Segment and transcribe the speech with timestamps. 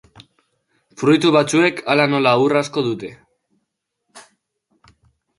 [1.01, 3.11] Fruitu batzuek, hala nola ur asko dute.